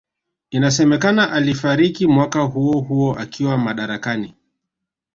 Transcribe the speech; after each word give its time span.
Inasemekana 0.51 1.31
alifariki 1.31 2.07
mwaka 2.07 2.39
huohuo 2.41 3.13
akiwa 3.15 3.57
madarakani 3.57 4.33